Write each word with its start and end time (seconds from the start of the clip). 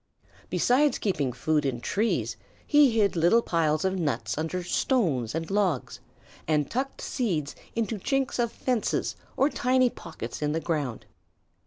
Besides 0.49 0.97
keeping 0.97 1.31
food 1.31 1.63
in 1.63 1.75
the 1.75 1.81
trees, 1.81 2.35
he 2.65 2.89
hid 2.99 3.15
little 3.15 3.43
piles 3.43 3.85
of 3.85 3.99
nuts 3.99 4.35
under 4.35 4.63
stones 4.63 5.35
and 5.35 5.51
logs, 5.51 5.99
and 6.47 6.71
tucked 6.71 7.01
seeds 7.01 7.55
into 7.75 7.99
chinks 7.99 8.39
of 8.39 8.51
fences 8.51 9.15
or 9.37 9.47
tiny 9.47 9.91
pockets 9.91 10.41
in 10.41 10.53
the 10.53 10.59
ground. 10.59 11.05